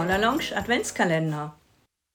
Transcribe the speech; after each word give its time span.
Corner 0.00 0.18
Lounge 0.18 0.56
Adventskalender. 0.56 1.54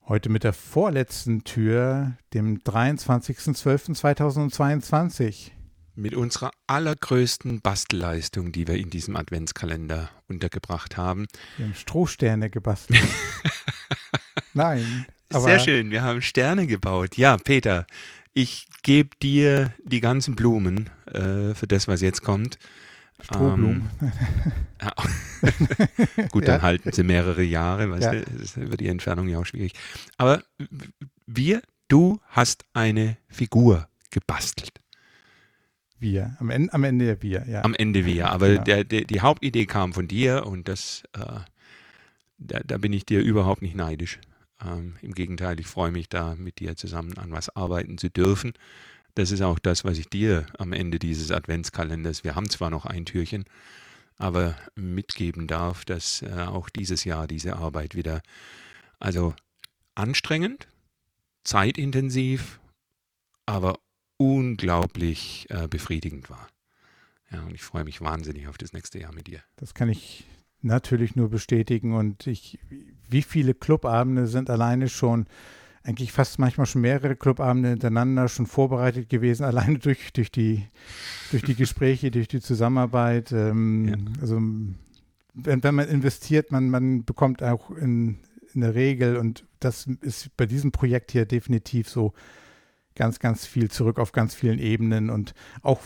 Heute 0.07 0.29
mit 0.29 0.43
der 0.43 0.53
vorletzten 0.53 1.43
Tür, 1.43 2.13
dem 2.33 2.57
23.12.2022. 2.61 5.51
Mit 5.93 6.15
unserer 6.15 6.49
allergrößten 6.65 7.61
Bastelleistung, 7.61 8.51
die 8.51 8.67
wir 8.67 8.73
in 8.73 8.89
diesem 8.89 9.15
Adventskalender 9.15 10.09
untergebracht 10.27 10.97
haben. 10.97 11.27
Wir 11.57 11.67
haben 11.67 11.75
Strohsterne 11.75 12.49
gebastelt. 12.49 13.03
Nein. 14.55 15.05
Sehr 15.29 15.59
schön, 15.59 15.91
wir 15.91 16.01
haben 16.01 16.23
Sterne 16.23 16.65
gebaut. 16.65 17.17
Ja, 17.17 17.37
Peter, 17.37 17.85
ich 18.33 18.67
gebe 18.81 19.11
dir 19.21 19.71
die 19.83 20.01
ganzen 20.01 20.35
Blumen 20.35 20.89
äh, 21.05 21.53
für 21.53 21.67
das, 21.67 21.87
was 21.87 22.01
jetzt 22.01 22.23
kommt. 22.23 22.57
Strohblumen. 23.21 23.89
Ähm, 24.01 24.11
ja. 24.81 26.27
Gut, 26.31 26.47
dann 26.47 26.57
ja. 26.57 26.61
halten 26.61 26.91
sie 26.91 27.03
mehrere 27.03 27.43
Jahre, 27.43 27.89
weißt 27.89 28.03
ja. 28.03 28.11
du, 28.11 28.25
das 28.39 28.57
wird 28.57 28.79
die 28.79 28.87
Entfernung 28.87 29.27
ja 29.27 29.39
auch 29.39 29.45
schwierig. 29.45 29.73
Aber 30.17 30.43
wir, 31.25 31.61
du 31.87 32.19
hast 32.27 32.65
eine 32.73 33.17
Figur 33.27 33.87
gebastelt. 34.11 34.81
Wir, 35.97 36.35
am 36.39 36.49
Ende, 36.49 36.73
am 36.73 36.83
Ende 36.83 37.21
wir, 37.21 37.45
ja. 37.47 37.63
Am 37.63 37.73
Ende 37.73 38.05
wir, 38.05 38.29
aber 38.29 38.49
genau. 38.49 38.63
der, 38.63 38.83
der, 38.83 39.01
die 39.05 39.21
Hauptidee 39.21 39.65
kam 39.65 39.93
von 39.93 40.07
dir 40.07 40.45
und 40.45 40.67
das, 40.67 41.03
äh, 41.13 41.39
da, 42.37 42.59
da, 42.59 42.77
bin 42.77 42.91
ich 42.91 43.05
dir 43.05 43.21
überhaupt 43.21 43.61
nicht 43.61 43.75
neidisch. 43.75 44.19
Ähm, 44.61 44.95
Im 45.01 45.13
Gegenteil, 45.13 45.59
ich 45.59 45.67
freue 45.67 45.91
mich 45.91 46.09
da 46.09 46.35
mit 46.35 46.59
dir 46.59 46.75
zusammen 46.75 47.17
an 47.17 47.31
was 47.31 47.55
arbeiten 47.55 47.97
zu 47.97 48.09
dürfen. 48.09 48.53
Das 49.15 49.31
ist 49.31 49.41
auch 49.41 49.59
das, 49.59 49.85
was 49.85 49.97
ich 49.97 50.09
dir 50.09 50.45
am 50.57 50.73
Ende 50.73 50.99
dieses 50.99 51.31
Adventskalenders, 51.31 52.23
wir 52.23 52.35
haben 52.35 52.49
zwar 52.49 52.69
noch 52.69 52.85
ein 52.85 53.05
Türchen, 53.05 53.45
aber 54.17 54.55
mitgeben 54.75 55.47
darf, 55.47 55.85
dass 55.85 56.21
äh, 56.21 56.31
auch 56.47 56.69
dieses 56.69 57.03
Jahr 57.05 57.27
diese 57.27 57.55
Arbeit 57.55 57.95
wieder, 57.95 58.21
also 58.99 59.33
anstrengend, 59.95 60.67
zeitintensiv, 61.43 62.59
aber 63.45 63.79
unglaublich 64.17 65.47
äh, 65.49 65.67
befriedigend 65.67 66.29
war. 66.29 66.47
Ja, 67.31 67.41
und 67.43 67.53
ich 67.53 67.63
freue 67.63 67.83
mich 67.83 68.01
wahnsinnig 68.01 68.47
auf 68.47 68.57
das 68.57 68.73
nächste 68.73 68.99
Jahr 68.99 69.13
mit 69.13 69.27
dir. 69.27 69.41
Das 69.55 69.73
kann 69.73 69.89
ich 69.89 70.25
natürlich 70.61 71.15
nur 71.15 71.29
bestätigen 71.29 71.93
und 71.93 72.27
ich, 72.27 72.59
wie 73.09 73.21
viele 73.21 73.53
Clubabende 73.53 74.27
sind 74.27 74.49
alleine 74.49 74.89
schon 74.89 75.27
eigentlich 75.85 76.11
fast 76.11 76.39
manchmal 76.39 76.65
schon 76.65 76.81
mehrere 76.81 77.15
Clubabende 77.15 77.69
hintereinander 77.69 78.27
schon 78.27 78.47
vorbereitet 78.47 79.09
gewesen, 79.09 79.43
alleine 79.45 79.79
durch, 79.79 80.11
durch, 80.13 80.31
die, 80.31 80.65
durch 81.31 81.43
die 81.43 81.55
Gespräche, 81.55 82.11
durch 82.11 82.27
die 82.27 82.41
Zusammenarbeit. 82.41 83.31
Ähm, 83.31 83.87
ja. 83.87 83.95
Also 84.21 84.35
wenn, 84.35 85.63
wenn 85.63 85.75
man 85.75 85.87
investiert, 85.87 86.51
man, 86.51 86.69
man 86.69 87.05
bekommt 87.05 87.43
auch 87.43 87.71
in, 87.71 88.19
in 88.53 88.61
der 88.61 88.75
Regel, 88.75 89.17
und 89.17 89.45
das 89.59 89.87
ist 90.01 90.35
bei 90.37 90.45
diesem 90.45 90.71
Projekt 90.71 91.11
hier 91.11 91.25
definitiv 91.25 91.89
so, 91.89 92.13
ganz, 92.95 93.19
ganz 93.19 93.45
viel 93.45 93.69
zurück 93.69 93.99
auf 93.99 94.11
ganz 94.11 94.33
vielen 94.33 94.59
Ebenen 94.59 95.09
und 95.09 95.33
auch 95.61 95.81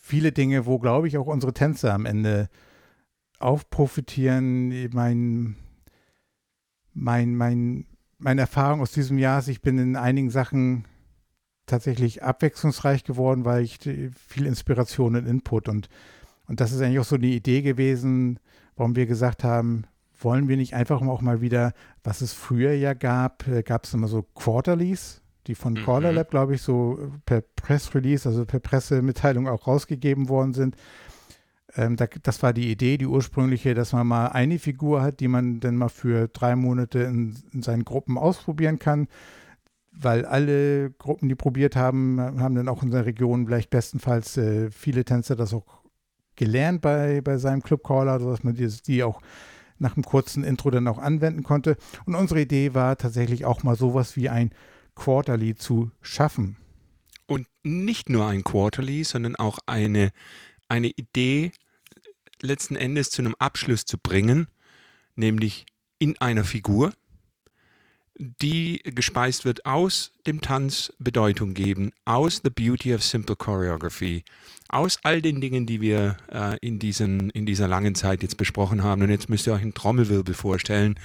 viele 0.00 0.32
Dinge, 0.32 0.66
wo, 0.66 0.78
glaube 0.78 1.06
ich, 1.06 1.18
auch 1.18 1.26
unsere 1.26 1.52
Tänzer 1.52 1.94
am 1.94 2.06
Ende 2.06 2.48
aufprofitieren. 3.38 4.88
Mein, 4.92 5.56
mein, 6.94 7.36
mein 7.36 7.86
meine 8.18 8.42
Erfahrung 8.42 8.80
aus 8.80 8.92
diesem 8.92 9.18
Jahr 9.18 9.38
ist, 9.38 9.48
ich 9.48 9.62
bin 9.62 9.78
in 9.78 9.96
einigen 9.96 10.30
Sachen 10.30 10.84
tatsächlich 11.66 12.22
abwechslungsreich 12.22 13.04
geworden, 13.04 13.44
weil 13.44 13.64
ich 13.64 13.78
viel 13.80 14.46
Inspiration 14.46 15.16
und 15.16 15.26
Input 15.26 15.68
und, 15.68 15.88
und 16.46 16.60
das 16.60 16.72
ist 16.72 16.80
eigentlich 16.80 17.00
auch 17.00 17.04
so 17.04 17.16
eine 17.16 17.26
Idee 17.26 17.62
gewesen, 17.62 18.38
warum 18.76 18.94
wir 18.94 19.06
gesagt 19.06 19.44
haben, 19.44 19.84
wollen 20.18 20.48
wir 20.48 20.56
nicht 20.56 20.74
einfach 20.74 21.02
auch 21.02 21.20
mal 21.20 21.40
wieder, 21.40 21.72
was 22.02 22.20
es 22.20 22.32
früher 22.32 22.72
ja 22.72 22.94
gab, 22.94 23.46
äh, 23.48 23.62
gab 23.62 23.84
es 23.84 23.94
immer 23.94 24.08
so 24.08 24.22
Quarterlies, 24.22 25.22
die 25.46 25.54
von 25.54 25.74
mhm. 25.74 25.84
Caller 25.84 26.12
Lab, 26.12 26.30
glaube 26.30 26.54
ich, 26.54 26.62
so 26.62 27.12
per 27.26 27.42
Press 27.42 27.94
Release, 27.94 28.28
also 28.28 28.44
per 28.44 28.60
Pressemitteilung 28.60 29.48
auch 29.48 29.66
rausgegeben 29.66 30.28
worden 30.28 30.54
sind. 30.54 30.76
Ähm, 31.76 31.96
da, 31.96 32.06
das 32.22 32.42
war 32.42 32.52
die 32.52 32.70
Idee, 32.70 32.96
die 32.96 33.06
ursprüngliche, 33.06 33.74
dass 33.74 33.92
man 33.92 34.06
mal 34.06 34.28
eine 34.28 34.58
Figur 34.58 35.02
hat, 35.02 35.20
die 35.20 35.28
man 35.28 35.60
dann 35.60 35.76
mal 35.76 35.88
für 35.88 36.28
drei 36.28 36.56
Monate 36.56 37.00
in, 37.00 37.36
in 37.52 37.62
seinen 37.62 37.84
Gruppen 37.84 38.16
ausprobieren 38.16 38.78
kann. 38.78 39.08
Weil 39.92 40.24
alle 40.26 40.90
Gruppen, 40.90 41.28
die 41.28 41.34
probiert 41.34 41.76
haben, 41.76 42.20
haben 42.20 42.54
dann 42.54 42.68
auch 42.68 42.82
in 42.82 42.90
der 42.90 43.06
Region 43.06 43.46
vielleicht 43.46 43.70
bestenfalls 43.70 44.36
äh, 44.36 44.70
viele 44.70 45.04
Tänzer 45.04 45.36
das 45.36 45.54
auch 45.54 45.64
gelernt 46.36 46.82
bei, 46.82 47.20
bei 47.22 47.38
seinem 47.38 47.62
Clubcaller, 47.62 48.20
sodass 48.20 48.44
man 48.44 48.54
die, 48.54 48.68
die 48.86 49.02
auch 49.02 49.20
nach 49.78 49.96
einem 49.96 50.04
kurzen 50.04 50.44
Intro 50.44 50.70
dann 50.70 50.88
auch 50.88 50.98
anwenden 50.98 51.42
konnte. 51.42 51.76
Und 52.04 52.14
unsere 52.14 52.40
Idee 52.42 52.74
war 52.74 52.96
tatsächlich 52.96 53.44
auch 53.44 53.62
mal 53.62 53.76
sowas 53.76 54.16
wie 54.16 54.28
ein 54.28 54.50
Quarterly 54.94 55.54
zu 55.54 55.90
schaffen. 56.00 56.56
Und 57.26 57.46
nicht 57.62 58.08
nur 58.08 58.26
ein 58.26 58.44
Quarterly, 58.44 59.04
sondern 59.04 59.36
auch 59.36 59.58
eine, 59.66 60.10
eine 60.68 60.88
Idee 60.88 61.52
letzten 62.42 62.76
Endes 62.76 63.10
zu 63.10 63.22
einem 63.22 63.34
Abschluss 63.38 63.84
zu 63.84 63.98
bringen, 63.98 64.48
nämlich 65.14 65.66
in 65.98 66.20
einer 66.20 66.44
Figur, 66.44 66.92
die 68.18 68.80
gespeist 68.84 69.44
wird 69.44 69.66
aus 69.66 70.12
dem 70.26 70.40
Tanz 70.40 70.92
Bedeutung 70.98 71.52
geben, 71.52 71.92
aus 72.04 72.40
The 72.42 72.50
Beauty 72.50 72.94
of 72.94 73.02
Simple 73.02 73.36
Choreography, 73.36 74.24
aus 74.68 74.98
all 75.02 75.20
den 75.20 75.40
Dingen, 75.40 75.66
die 75.66 75.80
wir 75.80 76.16
äh, 76.32 76.56
in, 76.60 76.78
diesen, 76.78 77.30
in 77.30 77.44
dieser 77.44 77.68
langen 77.68 77.94
Zeit 77.94 78.22
jetzt 78.22 78.38
besprochen 78.38 78.82
haben. 78.82 79.02
Und 79.02 79.10
jetzt 79.10 79.28
müsst 79.28 79.46
ihr 79.46 79.52
euch 79.52 79.62
einen 79.62 79.74
Trommelwirbel 79.74 80.34
vorstellen, 80.34 80.98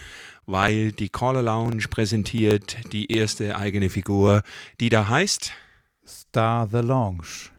weil 0.45 0.91
die 0.93 1.09
Caller 1.09 1.41
Lounge 1.41 1.83
präsentiert 1.89 2.77
die 2.93 3.11
erste 3.11 3.57
eigene 3.57 3.89
Figur, 3.89 4.41
die 4.79 4.89
da 4.89 5.09
heißt 5.09 5.51
Star 6.07 6.67
the 6.71 6.77
Lounge. 6.77 7.51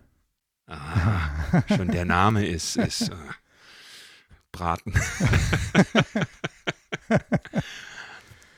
Ah, 0.67 1.63
schon 1.69 1.89
der 1.89 2.07
Name 2.07 2.47
ist, 2.47 2.77
ist 2.77 3.11
braten. 4.53 4.93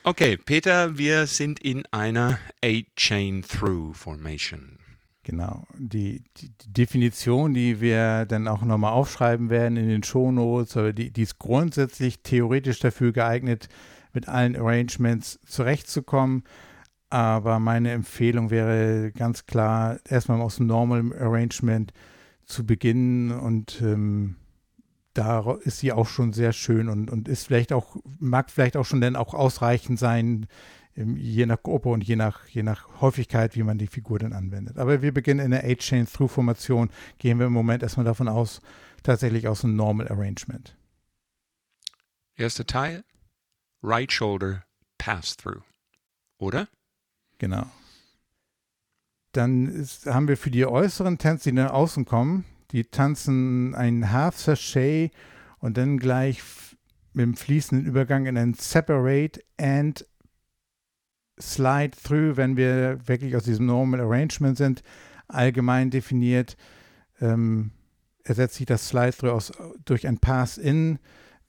okay, 0.04 0.36
Peter, 0.36 0.98
wir 0.98 1.26
sind 1.26 1.58
in 1.60 1.84
einer 1.92 2.38
Eight-Chain-Through-Formation. 2.60 4.78
Genau, 5.22 5.66
die, 5.78 6.22
die, 6.36 6.50
Definition, 6.66 7.54
die 7.54 7.80
wir 7.80 8.26
dann 8.26 8.46
auch 8.46 8.60
nochmal 8.62 8.92
aufschreiben 8.92 9.48
werden 9.48 9.78
in 9.78 9.88
den 9.88 10.02
Shownotes, 10.02 10.76
die, 10.94 11.10
die 11.10 11.22
ist 11.22 11.38
grundsätzlich 11.38 12.20
theoretisch 12.22 12.80
dafür 12.80 13.12
geeignet, 13.12 13.70
mit 14.12 14.28
allen 14.28 14.54
Arrangements 14.54 15.40
zurechtzukommen. 15.46 16.44
Aber 17.08 17.58
meine 17.58 17.92
Empfehlung 17.92 18.50
wäre 18.50 19.12
ganz 19.12 19.46
klar, 19.46 19.98
erstmal 20.06 20.42
aus 20.42 20.56
dem 20.56 20.66
Normal 20.66 21.10
Arrangement 21.18 21.94
zu 22.44 22.66
beginnen 22.66 23.30
und 23.30 23.80
ähm, 23.80 24.36
da 25.14 25.54
ist 25.62 25.78
sie 25.78 25.92
auch 25.92 26.08
schon 26.08 26.32
sehr 26.32 26.52
schön 26.52 26.88
und, 26.88 27.10
und 27.10 27.28
ist 27.28 27.46
vielleicht 27.46 27.72
auch, 27.72 27.96
mag 28.18 28.50
vielleicht 28.50 28.76
auch 28.76 28.84
schon 28.84 29.00
dann 29.00 29.16
auch 29.16 29.32
ausreichend 29.32 29.98
sein, 29.98 30.46
je 30.96 31.46
nach 31.46 31.62
Gruppe 31.62 31.88
und 31.88 32.04
je 32.04 32.16
nach, 32.16 32.46
je 32.48 32.62
nach 32.62 33.00
Häufigkeit, 33.00 33.56
wie 33.56 33.62
man 33.62 33.78
die 33.78 33.86
Figur 33.86 34.18
dann 34.18 34.32
anwendet. 34.32 34.78
Aber 34.78 35.02
wir 35.02 35.12
beginnen 35.12 35.44
in 35.44 35.50
der 35.50 35.64
Eight-Chain-Through-Formation, 35.64 36.90
gehen 37.18 37.38
wir 37.38 37.46
im 37.46 37.52
Moment 37.52 37.82
erstmal 37.82 38.04
davon 38.04 38.28
aus, 38.28 38.60
tatsächlich 39.02 39.48
aus 39.48 39.64
einem 39.64 39.76
Normal 39.76 40.08
Arrangement. 40.08 40.76
Erster 42.36 42.66
Teil, 42.66 43.04
Right 43.82 44.12
Shoulder 44.12 44.64
Pass-Through, 44.98 45.62
oder? 46.38 46.68
Genau. 47.38 47.66
Dann 49.32 49.66
ist, 49.68 50.06
haben 50.06 50.28
wir 50.28 50.36
für 50.36 50.50
die 50.50 50.64
äußeren 50.64 51.18
Tänze, 51.18 51.50
die 51.50 51.56
nach 51.56 51.72
außen 51.72 52.04
kommen, 52.04 52.44
die 52.70 52.84
tanzen 52.84 53.74
ein 53.74 54.10
Half 54.12 54.38
Sachet 54.38 55.12
und 55.58 55.76
dann 55.76 55.98
gleich 55.98 56.42
mit 57.12 57.22
dem 57.22 57.36
fließenden 57.36 57.86
Übergang 57.86 58.26
in 58.26 58.36
ein 58.36 58.54
Separate 58.54 59.40
and 59.56 60.04
Slide 61.40 61.96
Through, 61.96 62.36
wenn 62.36 62.56
wir 62.56 62.98
wirklich 63.06 63.34
aus 63.36 63.44
diesem 63.44 63.66
Normal 63.66 64.00
Arrangement 64.00 64.56
sind, 64.56 64.82
allgemein 65.28 65.90
definiert, 65.90 66.56
ähm, 67.20 67.72
ersetzt 68.24 68.56
sich 68.56 68.66
das 68.66 68.88
Slide 68.88 69.16
Through 69.16 69.32
aus, 69.32 69.52
durch 69.84 70.06
ein 70.06 70.18
Pass 70.18 70.58
In. 70.58 70.98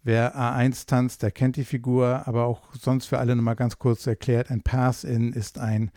Wer 0.04 0.38
A1 0.38 0.86
tanzt, 0.86 1.24
der 1.24 1.32
kennt 1.32 1.56
die 1.56 1.66
Figur, 1.66 2.28
aber 2.28 2.46
auch 2.46 2.74
sonst 2.76 3.08
für 3.08 3.18
alle 3.18 3.36
nochmal 3.36 3.56
ganz 3.56 3.80
kurz 3.80 4.06
erklärt, 4.06 4.52
ein 4.52 4.62
Pass 4.62 5.04
In 5.04 5.34
ist 5.34 5.58
ein 5.58 5.92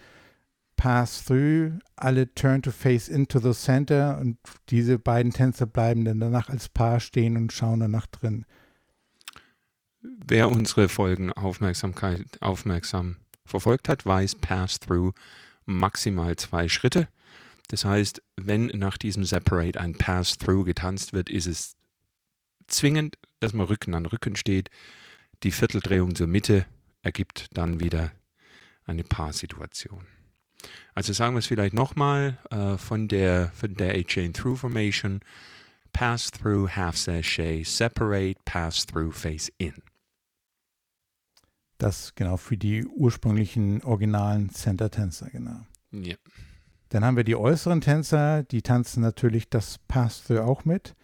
pass 0.78 1.22
through, 1.22 1.72
alle 1.96 2.32
turn 2.34 2.62
to 2.62 2.70
face 2.70 3.08
into 3.08 3.38
the 3.40 3.52
center 3.52 4.16
und 4.18 4.38
diese 4.70 4.98
beiden 4.98 5.32
Tänzer 5.32 5.66
bleiben 5.66 6.06
dann 6.06 6.20
danach 6.20 6.48
als 6.48 6.70
Paar 6.70 7.00
stehen 7.00 7.36
und 7.36 7.52
schauen 7.52 7.80
danach 7.80 8.06
drin. 8.06 8.46
Wer 10.00 10.50
unsere 10.50 10.88
Folgen 10.88 11.32
Aufmerksamkeit 11.32 12.24
aufmerksam 12.40 13.16
verfolgt 13.44 13.88
hat, 13.88 14.06
weiß 14.06 14.36
Pass 14.36 14.78
Through 14.78 15.12
maximal 15.66 16.36
zwei 16.36 16.68
Schritte. 16.68 17.08
Das 17.66 17.84
heißt, 17.84 18.22
wenn 18.36 18.66
nach 18.66 18.96
diesem 18.96 19.24
Separate 19.24 19.78
ein 19.78 19.94
Pass 19.94 20.38
Through 20.38 20.64
getanzt 20.64 21.12
wird, 21.12 21.28
ist 21.28 21.46
es 21.46 21.76
zwingend, 22.68 23.18
dass 23.40 23.52
man 23.52 23.66
Rücken 23.66 23.94
an 23.94 24.06
Rücken 24.06 24.36
steht. 24.36 24.70
die 25.44 25.52
Vierteldrehung 25.52 26.16
zur 26.16 26.26
Mitte 26.26 26.66
ergibt 27.02 27.46
dann 27.56 27.78
wieder 27.78 28.10
eine 28.84 29.04
Paarsituation. 29.04 30.06
Also 30.94 31.12
sagen 31.12 31.34
wir 31.34 31.38
es 31.38 31.46
vielleicht 31.46 31.74
nochmal 31.74 32.38
äh, 32.50 32.76
von 32.76 33.08
der, 33.08 33.52
von 33.54 33.74
der 33.74 33.94
A-Chain 33.94 34.32
Through 34.32 34.56
Formation. 34.56 35.20
Pass 35.92 36.30
through, 36.30 36.68
half 36.76 36.96
sachet, 36.96 37.64
separate, 37.66 38.36
pass 38.44 38.86
through, 38.86 39.12
face 39.12 39.50
in. 39.58 39.74
Das 41.78 42.14
genau 42.14 42.36
für 42.36 42.56
die 42.56 42.84
ursprünglichen 42.84 43.82
originalen 43.82 44.50
Center-Tänzer, 44.50 45.30
genau. 45.30 45.64
Ja. 45.92 46.16
Dann 46.88 47.04
haben 47.04 47.16
wir 47.16 47.24
die 47.24 47.36
äußeren 47.36 47.80
Tänzer, 47.80 48.42
die 48.42 48.62
tanzen 48.62 49.02
natürlich 49.02 49.48
das 49.48 49.78
Pass-Through 49.88 50.40
auch 50.40 50.64
mit. 50.64 50.94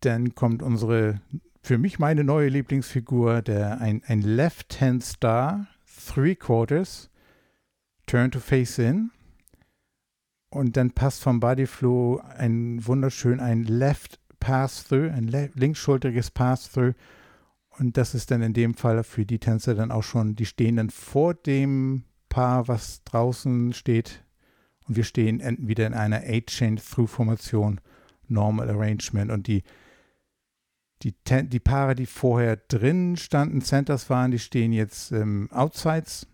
Dann 0.00 0.34
kommt 0.34 0.62
unsere, 0.62 1.20
für 1.62 1.78
mich 1.78 1.98
meine 1.98 2.24
neue 2.24 2.48
Lieblingsfigur, 2.48 3.42
der 3.42 3.80
ein, 3.80 4.02
ein 4.06 4.22
Left-Hand 4.22 5.04
Star, 5.04 5.66
Three 6.06 6.34
Quarters, 6.34 7.10
Turn 8.10 8.32
to 8.32 8.40
Face 8.40 8.76
In. 8.80 9.12
Und 10.50 10.76
dann 10.76 10.90
passt 10.90 11.22
vom 11.22 11.38
Body 11.38 11.66
Flow 11.66 12.20
ein 12.36 12.84
wunderschön 12.84 13.38
ein 13.38 13.62
Left 13.62 14.18
Pass-Through, 14.40 15.12
ein 15.12 15.28
le 15.28 15.50
linksschulteriges 15.54 16.32
Pass-Through. 16.32 16.94
Und 17.78 17.96
das 17.96 18.16
ist 18.16 18.32
dann 18.32 18.42
in 18.42 18.52
dem 18.52 18.74
Fall 18.74 19.04
für 19.04 19.24
die 19.24 19.38
Tänzer 19.38 19.76
dann 19.76 19.92
auch 19.92 20.02
schon, 20.02 20.34
die 20.34 20.44
stehen 20.44 20.74
dann 20.74 20.90
vor 20.90 21.34
dem 21.34 22.02
Paar, 22.28 22.66
was 22.66 23.04
draußen 23.04 23.74
steht. 23.74 24.24
Und 24.88 24.96
wir 24.96 25.04
stehen 25.04 25.40
wieder 25.60 25.86
in 25.86 25.94
einer 25.94 26.24
Eight-Chain-Through-Formation, 26.24 27.80
Normal 28.26 28.70
Arrangement. 28.70 29.30
Und 29.30 29.46
die, 29.46 29.62
die, 31.04 31.14
die 31.44 31.60
Paare, 31.60 31.94
die 31.94 32.06
vorher 32.06 32.56
drin 32.56 33.16
standen, 33.16 33.60
Centers 33.60 34.10
waren, 34.10 34.32
die 34.32 34.40
stehen 34.40 34.72
jetzt 34.72 35.12
ähm, 35.12 35.48
Outsides. 35.52 36.26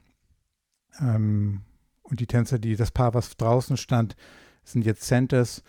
Ähm, 1.00 1.62
und 2.02 2.20
die 2.20 2.26
Tänzer, 2.26 2.58
die 2.58 2.76
das 2.76 2.90
Paar, 2.90 3.14
was 3.14 3.36
draußen 3.36 3.76
stand, 3.76 4.16
sind 4.64 4.84
jetzt 4.84 5.02
Centers. 5.02 5.62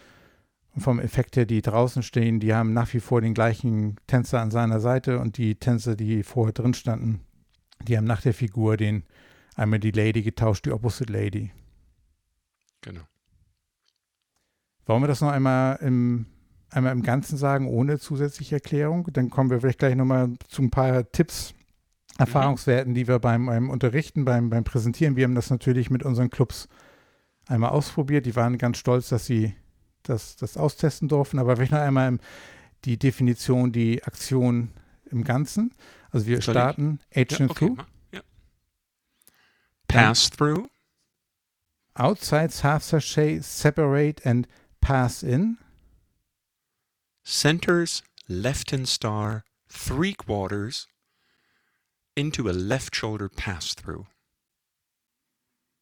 Und 0.74 0.82
vom 0.82 1.00
Effekt 1.00 1.36
her, 1.36 1.46
die 1.46 1.62
draußen 1.62 2.04
stehen, 2.04 2.40
die 2.40 2.54
haben 2.54 2.74
nach 2.74 2.94
wie 2.94 3.00
vor 3.00 3.22
den 3.22 3.34
gleichen 3.34 3.96
Tänzer 4.06 4.42
an 4.42 4.52
seiner 4.52 4.80
Seite 4.80 5.20
und 5.20 5.38
die 5.38 5.56
Tänzer, 5.56 5.96
die 5.96 6.24
vorher 6.24 6.54
drin 6.54 6.74
standen, 6.74 7.22
die 7.88 7.98
haben 7.98 8.06
nach 8.06 8.22
der 8.22 8.34
Figur 8.34 8.78
den 8.78 9.04
einmal 9.56 9.80
die 9.80 9.92
Lady 9.92 10.22
getauscht, 10.22 10.66
die 10.66 10.72
Opposite 10.72 11.12
Lady. 11.12 11.52
Genau. 12.82 13.02
Wollen 14.86 15.04
wir 15.04 15.08
das 15.08 15.22
noch 15.22 15.32
einmal 15.32 15.78
im, 15.82 16.28
einmal 16.70 16.94
im 16.94 17.04
Ganzen 17.04 17.38
sagen, 17.38 17.68
ohne 17.68 18.00
zusätzliche 18.00 18.56
Erklärung? 18.56 19.08
Dann 19.12 19.30
kommen 19.30 19.50
wir 19.50 19.60
vielleicht 19.60 19.80
gleich 19.80 19.96
nochmal 19.96 20.36
zu 20.48 20.62
ein 20.62 20.70
paar 20.70 21.12
Tipps, 21.12 21.54
Erfahrungswerten, 22.18 22.94
die 22.94 23.08
wir 23.08 23.20
beim, 23.20 23.46
beim 23.46 23.70
Unterrichten, 23.70 24.26
beim, 24.26 24.50
beim 24.50 24.64
Präsentieren, 24.64 25.16
wir 25.16 25.24
haben 25.24 25.36
das 25.36 25.50
natürlich 25.50 25.90
mit 25.90 26.04
unseren 26.04 26.30
Clubs 26.30 26.68
einmal 27.48 27.70
ausprobiert. 27.70 28.26
Die 28.26 28.36
waren 28.36 28.58
ganz 28.58 28.78
stolz, 28.78 29.10
dass 29.10 29.26
sie 29.26 29.54
das, 30.04 30.36
das 30.36 30.58
austesten 30.58 31.08
durften. 31.08 31.40
Aber 31.40 31.56
vielleicht 31.56 31.72
noch 31.72 31.80
einmal 31.80 32.18
die 32.86 32.98
Definition, 32.98 33.72
die 33.72 34.04
Aktion 34.04 34.72
im 35.10 35.24
Ganzen. 35.24 35.74
Also 36.12 36.28
wir 36.28 36.42
starten 36.42 37.00
Agent 37.14 37.40
ja, 37.40 37.46
okay, 37.50 37.66
Through. 37.68 37.78
Ja. 38.12 38.22
Pass 39.88 40.30
Through. 40.30 40.68
Outsides 41.94 42.64
half 42.64 42.84
sachet, 42.84 43.44
separate 43.44 44.24
and 44.26 44.48
pass 44.82 45.24
in. 45.24 45.58
Centers, 47.26 48.04
left 48.28 48.72
and 48.72 48.88
star, 48.88 49.44
three 49.68 50.14
quarters, 50.14 50.88
into 52.18 52.50
a 52.50 52.52
left 52.52 52.96
shoulder 52.96 53.30
pass 53.30 53.76
through. 53.76 54.06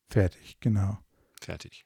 Fertig, 0.10 0.58
genau. 0.60 1.00
Fertig. 1.42 1.86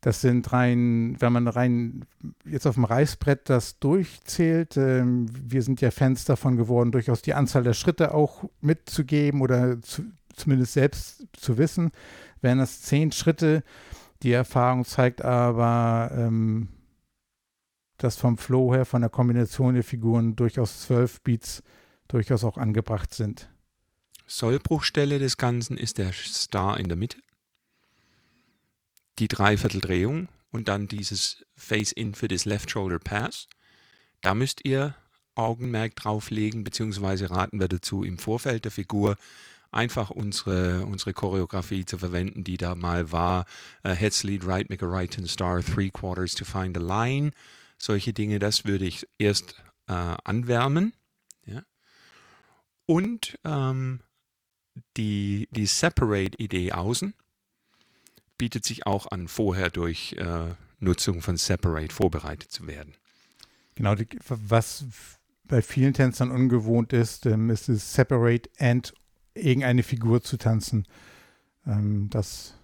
Das 0.00 0.20
sind 0.20 0.52
rein, 0.52 1.16
wenn 1.20 1.32
man 1.32 1.48
rein 1.48 2.04
jetzt 2.44 2.66
auf 2.66 2.74
dem 2.74 2.84
Reißbrett 2.84 3.48
das 3.48 3.78
durchzählt, 3.78 4.76
äh, 4.76 5.02
wir 5.06 5.62
sind 5.62 5.80
ja 5.80 5.90
Fans 5.90 6.24
davon 6.24 6.56
geworden, 6.56 6.92
durchaus 6.92 7.22
die 7.22 7.32
Anzahl 7.32 7.62
der 7.62 7.72
Schritte 7.72 8.12
auch 8.12 8.44
mitzugeben 8.60 9.40
oder 9.40 9.80
zu, 9.80 10.04
zumindest 10.34 10.74
selbst 10.74 11.26
zu 11.32 11.56
wissen. 11.56 11.90
Wären 12.42 12.58
das 12.58 12.82
zehn 12.82 13.12
Schritte, 13.12 13.62
die 14.22 14.32
Erfahrung 14.32 14.84
zeigt 14.84 15.22
aber, 15.22 16.10
ähm, 16.14 16.68
dass 17.96 18.16
vom 18.16 18.36
Flow 18.36 18.74
her, 18.74 18.84
von 18.84 19.00
der 19.00 19.10
Kombination 19.10 19.74
der 19.74 19.84
Figuren 19.84 20.36
durchaus 20.36 20.82
zwölf 20.82 21.22
Beats 21.22 21.62
durchaus 22.08 22.44
auch 22.44 22.58
angebracht 22.58 23.14
sind. 23.14 23.48
Sollbruchstelle 24.26 25.18
des 25.18 25.36
Ganzen 25.36 25.76
ist 25.76 25.98
der 25.98 26.12
Star 26.12 26.78
in 26.78 26.88
der 26.88 26.96
Mitte, 26.96 27.18
die 29.18 29.28
Dreivierteldrehung 29.28 30.28
und 30.50 30.68
dann 30.68 30.88
dieses 30.88 31.44
Face-In 31.56 32.14
für 32.14 32.28
das 32.28 32.44
Left 32.44 32.70
Shoulder 32.70 32.98
Pass. 32.98 33.48
Da 34.22 34.34
müsst 34.34 34.64
ihr 34.64 34.94
Augenmerk 35.34 35.96
drauflegen, 35.96 36.64
beziehungsweise 36.64 37.30
raten 37.30 37.60
wir 37.60 37.68
dazu 37.68 38.04
im 38.04 38.18
Vorfeld 38.18 38.64
der 38.64 38.72
Figur 38.72 39.16
einfach 39.74 40.10
unsere, 40.10 40.86
unsere 40.86 41.12
Choreografie 41.12 41.84
zu 41.84 41.98
verwenden, 41.98 42.44
die 42.44 42.56
da 42.56 42.74
mal 42.74 43.10
war. 43.10 43.44
Uh, 43.84 43.90
Heads 43.90 44.22
lead 44.22 44.46
right, 44.46 44.70
make 44.70 44.84
a 44.84 44.88
right 44.88 45.16
and 45.18 45.28
star, 45.28 45.62
three 45.62 45.90
quarters 45.90 46.34
to 46.34 46.44
find 46.44 46.76
a 46.78 46.80
line. 46.80 47.32
Solche 47.76 48.12
Dinge, 48.12 48.38
das 48.38 48.64
würde 48.64 48.86
ich 48.86 49.06
erst 49.18 49.62
äh, 49.88 49.92
anwärmen. 49.92 50.94
Ja. 51.44 51.62
Und 52.86 53.38
ähm, 53.44 54.00
die, 54.96 55.48
die 55.50 55.66
Separate-Idee 55.66 56.72
außen 56.72 57.14
bietet 58.38 58.64
sich 58.64 58.86
auch 58.86 59.06
an, 59.10 59.28
vorher 59.28 59.70
durch 59.70 60.14
äh, 60.18 60.54
Nutzung 60.80 61.22
von 61.22 61.36
Separate 61.36 61.94
vorbereitet 61.94 62.50
zu 62.50 62.66
werden. 62.66 62.94
Genau, 63.74 63.94
die, 63.94 64.08
was 64.26 64.84
bei 65.44 65.62
vielen 65.62 65.94
Tänzern 65.94 66.30
ungewohnt 66.30 66.92
ist, 66.92 67.26
ähm, 67.26 67.50
ist 67.50 67.68
es 67.68 67.94
Separate 67.94 68.50
and 68.58 68.94
irgendeine 69.34 69.82
Figur 69.82 70.22
zu 70.22 70.36
tanzen. 70.36 70.86
Ähm, 71.66 72.08
das 72.10 72.54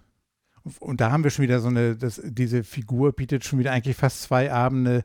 und 0.79 1.01
da 1.01 1.11
haben 1.11 1.23
wir 1.23 1.31
schon 1.31 1.43
wieder 1.43 1.59
so 1.59 1.69
eine, 1.69 1.95
das, 1.95 2.21
diese 2.23 2.63
Figur 2.63 3.13
bietet 3.13 3.43
schon 3.43 3.59
wieder 3.59 3.71
eigentlich 3.71 3.97
fast 3.97 4.21
zwei 4.21 4.51
Abende 4.51 5.03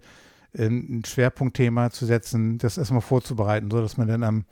ähm, 0.54 0.98
ein 0.98 1.04
Schwerpunktthema 1.04 1.90
zu 1.90 2.06
setzen, 2.06 2.58
das 2.58 2.78
erstmal 2.78 3.00
vorzubereiten, 3.00 3.70
sodass 3.70 3.96
man 3.96 4.08
dann 4.08 4.22
am 4.22 4.44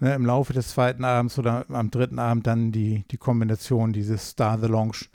ne, 0.00 0.14
im 0.14 0.26
Laufe 0.26 0.52
des 0.52 0.68
zweiten 0.68 1.04
Abends 1.04 1.38
oder 1.38 1.66
am 1.70 1.90
dritten 1.90 2.18
Abend 2.18 2.46
dann 2.46 2.72
die, 2.72 3.04
die 3.10 3.16
Kombination 3.16 3.92
dieses 3.92 4.30
Star 4.30 4.58
the 4.58 4.66
Lounge 4.66 5.06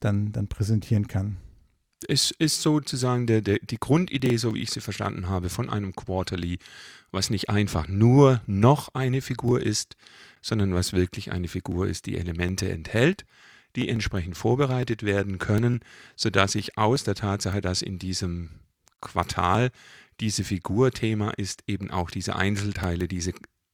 dann, 0.00 0.32
dann 0.32 0.48
präsentieren 0.48 1.08
kann. 1.08 1.38
Es 2.06 2.30
ist 2.30 2.62
sozusagen 2.62 3.26
der, 3.26 3.40
der, 3.40 3.58
die 3.58 3.78
Grundidee, 3.78 4.36
so 4.36 4.54
wie 4.54 4.62
ich 4.62 4.70
sie 4.70 4.80
verstanden 4.80 5.28
habe, 5.28 5.48
von 5.48 5.68
einem 5.68 5.94
Quarterly, 5.94 6.58
was 7.10 7.30
nicht 7.30 7.50
einfach 7.50 7.88
nur 7.88 8.40
noch 8.46 8.94
eine 8.94 9.20
Figur 9.20 9.60
ist, 9.60 9.96
sondern 10.40 10.74
was 10.74 10.92
wirklich 10.92 11.32
eine 11.32 11.48
Figur 11.48 11.88
ist, 11.88 12.06
die 12.06 12.16
Elemente 12.16 12.70
enthält, 12.70 13.24
die 13.74 13.88
entsprechend 13.88 14.36
vorbereitet 14.36 15.02
werden 15.02 15.38
können, 15.38 15.80
sodass 16.14 16.54
ich 16.54 16.78
aus 16.78 17.02
der 17.02 17.16
Tatsache, 17.16 17.60
dass 17.60 17.82
in 17.82 17.98
diesem 17.98 18.50
Quartal 19.00 19.70
diese 20.20 20.44
Figur 20.44 20.92
Thema 20.92 21.30
ist, 21.30 21.62
eben 21.66 21.90
auch 21.90 22.10
diese 22.10 22.36
Einzelteile, 22.36 23.08
diese 23.08 23.32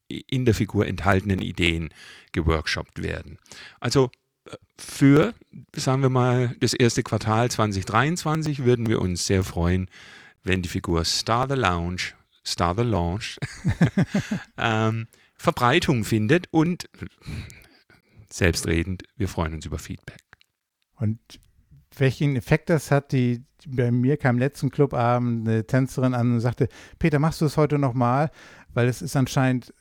in 0.09 0.45
der 0.45 0.55
Figur 0.55 0.87
enthaltenen 0.87 1.41
Ideen 1.41 1.91
geworkshoppt 2.33 3.03
werden. 3.03 3.39
Also 3.81 4.11
äh, 4.47 4.57
für, 4.79 5.35
sagen 5.75 6.03
wir 6.03 6.11
mal, 6.11 6.55
das 6.61 6.75
erste 6.75 7.03
Quartal 7.03 7.51
2023 7.51 8.65
würden 8.65 8.89
wir 8.89 9.01
uns 9.01 9.27
sehr 9.27 9.45
freuen, 9.45 9.89
wenn 10.43 10.63
die 10.63 10.69
Figur 10.69 11.05
Star 11.05 11.49
the 11.49 11.55
Lounge, 11.55 12.13
Star 12.45 12.75
the 12.77 12.83
Launch, 12.83 13.39
ähm, 14.59 15.09
Verbreitung 15.37 16.05
findet 16.05 16.47
und 16.51 16.89
selbstredend, 18.31 19.05
wir 19.17 19.29
freuen 19.29 19.55
uns 19.55 19.67
über 19.67 19.79
Feedback. 19.79 20.23
Und 20.97 21.19
welchen 21.97 22.37
Effekt 22.37 22.71
das 22.71 22.91
hat, 22.91 23.13
die, 23.13 23.45
bei 23.67 23.91
mir 23.91 24.17
kam 24.17 24.39
letzten 24.39 24.71
Clubabend 24.71 25.49
eine 25.49 25.67
Tänzerin 25.67 26.15
an 26.15 26.33
und 26.33 26.41
sagte, 26.41 26.69
Peter, 26.99 27.19
machst 27.19 27.41
du 27.41 27.47
es 27.47 27.57
heute 27.57 27.79
nochmal? 27.79 28.31
Weil 28.73 28.89
es 28.89 29.03
ist 29.03 29.17
anscheinend 29.17 29.73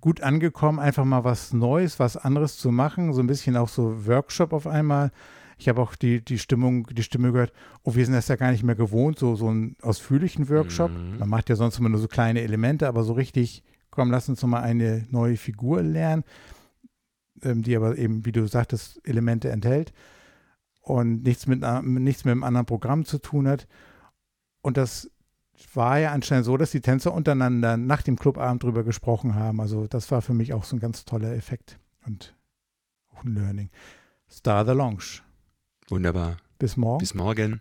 gut 0.00 0.20
angekommen, 0.22 0.78
einfach 0.78 1.04
mal 1.04 1.24
was 1.24 1.52
Neues, 1.52 1.98
was 1.98 2.16
anderes 2.16 2.56
zu 2.56 2.70
machen, 2.70 3.12
so 3.12 3.20
ein 3.20 3.26
bisschen 3.26 3.56
auch 3.56 3.68
so 3.68 4.06
Workshop 4.06 4.52
auf 4.52 4.66
einmal. 4.66 5.10
Ich 5.58 5.68
habe 5.68 5.80
auch 5.80 5.94
die, 5.94 6.24
die 6.24 6.38
Stimmung, 6.38 6.86
die 6.88 7.02
Stimme 7.02 7.30
gehört, 7.30 7.52
oh, 7.84 7.94
wir 7.94 8.04
sind 8.04 8.14
das 8.14 8.28
ja 8.28 8.36
gar 8.36 8.50
nicht 8.50 8.64
mehr 8.64 8.74
gewohnt, 8.74 9.18
so, 9.18 9.36
so 9.36 9.48
einen 9.48 9.76
ausführlichen 9.80 10.48
Workshop. 10.48 10.90
Mhm. 10.90 11.18
Man 11.18 11.28
macht 11.28 11.48
ja 11.50 11.56
sonst 11.56 11.78
immer 11.78 11.88
nur 11.88 12.00
so 12.00 12.08
kleine 12.08 12.40
Elemente, 12.40 12.88
aber 12.88 13.04
so 13.04 13.12
richtig, 13.12 13.62
komm, 13.90 14.10
lass 14.10 14.28
uns 14.28 14.42
mal 14.42 14.62
eine 14.62 15.06
neue 15.10 15.36
Figur 15.36 15.82
lernen, 15.82 16.24
ähm, 17.42 17.62
die 17.62 17.76
aber 17.76 17.96
eben, 17.96 18.24
wie 18.24 18.32
du 18.32 18.46
sagtest, 18.48 19.00
Elemente 19.06 19.50
enthält 19.50 19.92
und 20.80 21.22
nichts 21.22 21.46
mit, 21.46 21.62
nichts 21.82 22.24
mit 22.24 22.32
einem 22.32 22.42
anderen 22.42 22.66
Programm 22.66 23.04
zu 23.04 23.18
tun 23.18 23.46
hat. 23.46 23.68
Und 24.62 24.76
das 24.76 25.10
war 25.74 25.98
ja 25.98 26.12
anscheinend 26.12 26.44
so, 26.44 26.56
dass 26.56 26.70
die 26.70 26.80
Tänzer 26.80 27.12
untereinander 27.12 27.76
nach 27.76 28.02
dem 28.02 28.18
Clubabend 28.18 28.62
drüber 28.62 28.84
gesprochen 28.84 29.34
haben. 29.34 29.60
Also 29.60 29.86
das 29.86 30.10
war 30.10 30.22
für 30.22 30.34
mich 30.34 30.52
auch 30.52 30.64
so 30.64 30.76
ein 30.76 30.80
ganz 30.80 31.04
toller 31.04 31.34
Effekt 31.34 31.78
und 32.06 32.34
auch 33.14 33.24
ein 33.24 33.34
Learning. 33.34 33.70
Star 34.30 34.64
the 34.64 34.72
Lounge. 34.72 35.20
Wunderbar. 35.88 36.38
Bis 36.58 36.76
morgen. 36.76 36.98
Bis 36.98 37.14
morgen. 37.14 37.60